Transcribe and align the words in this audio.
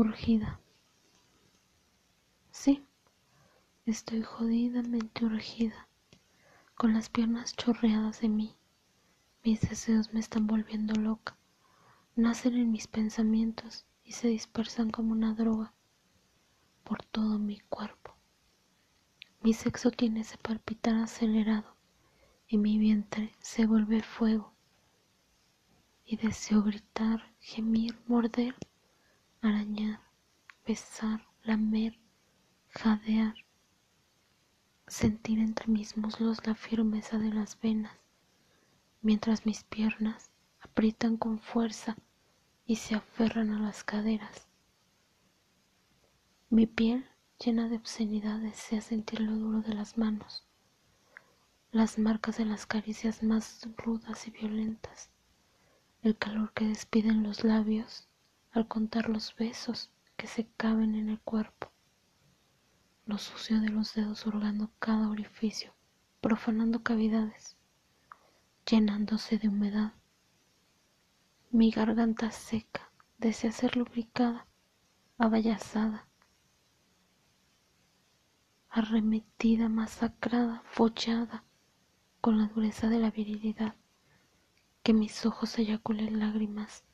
urgida. 0.00 0.60
Sí, 2.50 2.84
estoy 3.86 4.22
jodidamente 4.22 5.24
urgida, 5.24 5.88
con 6.74 6.92
las 6.92 7.08
piernas 7.08 7.54
chorreadas 7.56 8.20
de 8.20 8.28
mí. 8.28 8.54
Mis 9.42 9.62
deseos 9.62 10.12
me 10.12 10.20
están 10.20 10.46
volviendo 10.46 10.94
loca. 11.00 11.38
Nacen 12.14 12.56
en 12.56 12.72
mis 12.72 12.88
pensamientos 12.88 13.86
y 14.04 14.12
se 14.12 14.28
dispersan 14.28 14.90
como 14.90 15.12
una 15.12 15.32
droga 15.32 15.72
por 16.84 17.02
todo 17.02 17.38
mi 17.38 17.60
cuerpo. 17.60 18.14
Mi 19.40 19.54
sexo 19.54 19.90
tiene 19.90 20.20
ese 20.20 20.36
palpitar 20.36 20.96
acelerado 20.96 21.74
y 22.48 22.58
mi 22.58 22.78
vientre 22.78 23.34
se 23.40 23.66
vuelve 23.66 24.02
fuego 24.02 24.52
y 26.04 26.16
deseo 26.16 26.62
gritar, 26.62 27.32
gemir, 27.40 27.98
morder 28.06 28.54
arañar, 29.46 30.00
besar, 30.66 31.24
lamer, 31.44 31.96
jadear, 32.70 33.34
sentir 34.88 35.38
entre 35.38 35.68
mis 35.68 35.96
muslos 35.96 36.44
la 36.46 36.56
firmeza 36.56 37.18
de 37.18 37.32
las 37.32 37.60
venas, 37.60 37.96
mientras 39.02 39.46
mis 39.46 39.62
piernas 39.62 40.32
aprietan 40.60 41.16
con 41.16 41.38
fuerza 41.38 41.96
y 42.66 42.76
se 42.76 42.96
aferran 42.96 43.50
a 43.52 43.60
las 43.60 43.84
caderas. 43.84 44.48
Mi 46.50 46.66
piel 46.66 47.06
llena 47.38 47.68
de 47.68 47.76
obscenidad 47.76 48.40
desea 48.40 48.80
sentir 48.80 49.20
lo 49.20 49.36
duro 49.36 49.60
de 49.60 49.74
las 49.74 49.96
manos, 49.96 50.44
las 51.70 51.98
marcas 51.98 52.38
de 52.38 52.46
las 52.46 52.66
caricias 52.66 53.22
más 53.22 53.68
rudas 53.76 54.26
y 54.26 54.32
violentas, 54.32 55.10
el 56.02 56.16
calor 56.16 56.52
que 56.52 56.66
despiden 56.66 57.22
los 57.22 57.44
labios 57.44 58.08
al 58.56 58.66
contar 58.66 59.10
los 59.10 59.36
besos 59.36 59.90
que 60.16 60.26
se 60.26 60.46
caben 60.56 60.94
en 60.94 61.10
el 61.10 61.20
cuerpo, 61.20 61.70
lo 63.04 63.18
sucio 63.18 63.60
de 63.60 63.68
los 63.68 63.94
dedos 63.94 64.24
hurgando 64.24 64.70
cada 64.78 65.10
orificio, 65.10 65.74
profanando 66.22 66.82
cavidades, 66.82 67.58
llenándose 68.68 69.36
de 69.36 69.48
humedad. 69.48 69.92
Mi 71.50 71.70
garganta 71.70 72.30
seca 72.30 72.90
desea 73.18 73.52
ser 73.52 73.76
lubricada, 73.76 74.46
abayazada, 75.18 76.08
arremetida, 78.70 79.68
masacrada, 79.68 80.62
follada 80.64 81.44
con 82.22 82.38
la 82.38 82.46
dureza 82.46 82.88
de 82.88 83.00
la 83.00 83.10
virilidad, 83.10 83.76
que 84.82 84.94
mis 84.94 85.26
ojos 85.26 85.58
eyaculen 85.58 86.18
lágrimas, 86.18 86.84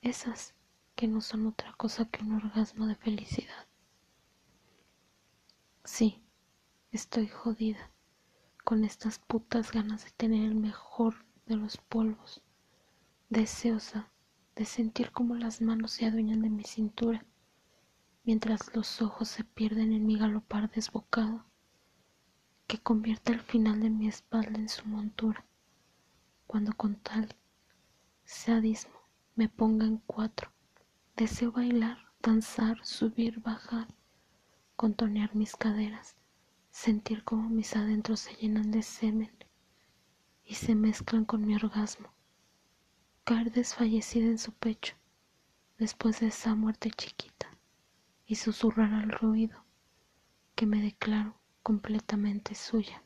esas 0.00 0.55
que 0.96 1.06
no 1.06 1.20
son 1.20 1.46
otra 1.46 1.74
cosa 1.74 2.06
que 2.06 2.24
un 2.24 2.32
orgasmo 2.32 2.86
de 2.86 2.94
felicidad. 2.94 3.66
Sí, 5.84 6.24
estoy 6.90 7.28
jodida 7.28 7.90
con 8.64 8.82
estas 8.82 9.18
putas 9.18 9.72
ganas 9.72 10.06
de 10.06 10.10
tener 10.12 10.42
el 10.42 10.54
mejor 10.54 11.26
de 11.44 11.56
los 11.56 11.76
polvos, 11.76 12.42
deseosa 13.28 14.10
de 14.56 14.64
sentir 14.64 15.12
como 15.12 15.34
las 15.34 15.60
manos 15.60 15.92
se 15.92 16.06
adueñan 16.06 16.40
de 16.40 16.48
mi 16.48 16.64
cintura, 16.64 17.26
mientras 18.24 18.74
los 18.74 19.02
ojos 19.02 19.28
se 19.28 19.44
pierden 19.44 19.92
en 19.92 20.06
mi 20.06 20.18
galopar 20.18 20.70
desbocado, 20.70 21.44
que 22.66 22.78
convierte 22.78 23.32
el 23.32 23.40
final 23.42 23.80
de 23.80 23.90
mi 23.90 24.08
espalda 24.08 24.58
en 24.58 24.70
su 24.70 24.88
montura, 24.88 25.44
cuando 26.46 26.72
con 26.72 26.96
tal 26.96 27.36
sadismo 28.24 28.98
me 29.34 29.50
ponga 29.50 29.84
en 29.84 29.98
cuatro 29.98 30.55
Deseo 31.16 31.50
bailar, 31.50 31.96
danzar, 32.20 32.84
subir, 32.84 33.40
bajar, 33.40 33.88
contonear 34.76 35.34
mis 35.34 35.56
caderas, 35.56 36.14
sentir 36.70 37.24
como 37.24 37.48
mis 37.48 37.74
adentros 37.74 38.20
se 38.20 38.34
llenan 38.34 38.70
de 38.70 38.82
semen 38.82 39.32
y 40.44 40.56
se 40.56 40.74
mezclan 40.74 41.24
con 41.24 41.46
mi 41.46 41.54
orgasmo, 41.54 42.12
caer 43.24 43.50
desfallecida 43.50 44.26
en 44.26 44.38
su 44.38 44.52
pecho 44.52 44.94
después 45.78 46.20
de 46.20 46.26
esa 46.26 46.54
muerte 46.54 46.90
chiquita 46.90 47.48
y 48.26 48.34
susurrar 48.34 48.92
al 48.92 49.10
ruido 49.10 49.64
que 50.54 50.66
me 50.66 50.82
declaro 50.82 51.34
completamente 51.62 52.54
suya. 52.54 53.02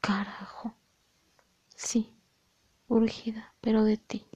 Carajo. 0.00 0.74
Sí, 1.76 2.12
urgida, 2.88 3.54
pero 3.60 3.84
de 3.84 3.98
ti. 3.98 4.26